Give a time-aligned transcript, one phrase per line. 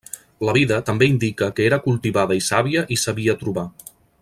[0.47, 3.69] La vida també indica que era cultivada i sàvia i sabia trobar.